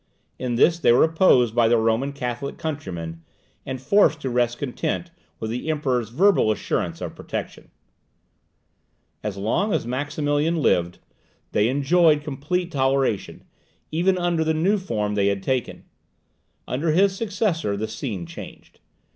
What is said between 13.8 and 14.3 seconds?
even